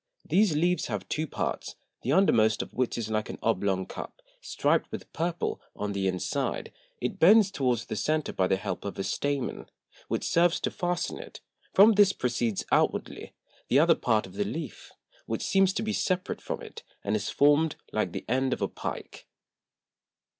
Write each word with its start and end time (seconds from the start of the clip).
These 0.25 0.55
Leaves 0.55 0.87
have 0.87 1.07
two 1.09 1.27
Parts, 1.27 1.75
the 2.01 2.11
undermost 2.11 2.63
of 2.63 2.73
which 2.73 2.97
is 2.97 3.11
like 3.11 3.29
an 3.29 3.37
oblong 3.43 3.85
Cup, 3.85 4.19
striped 4.41 4.91
with 4.91 5.13
Purple; 5.13 5.61
on 5.75 5.91
the 5.93 6.07
inside, 6.07 6.73
it 6.99 7.19
bends 7.19 7.51
towards 7.51 7.85
the 7.85 7.95
Center 7.95 8.33
by 8.33 8.47
the 8.47 8.55
help 8.55 8.83
of 8.83 8.97
a 8.97 9.03
Stamen, 9.03 9.69
which 10.07 10.23
serves 10.27 10.59
to 10.61 10.71
fasten 10.71 11.19
it; 11.19 11.39
from 11.71 11.91
this 11.91 12.13
proceeds 12.13 12.65
outwardly, 12.71 13.33
the 13.67 13.77
other 13.77 13.93
Part 13.93 14.25
of 14.25 14.33
the 14.33 14.43
Leaf, 14.43 14.91
which 15.27 15.43
seems 15.43 15.71
to 15.73 15.83
be 15.83 15.93
separate 15.93 16.41
from 16.41 16.63
it, 16.63 16.81
and 17.03 17.15
is 17.15 17.29
formed 17.29 17.75
like 17.93 18.11
the 18.11 18.25
End 18.27 18.53
of 18.53 18.61
a 18.63 18.67
Pike. 18.67 19.27